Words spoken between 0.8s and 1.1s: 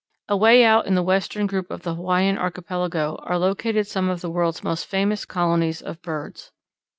in the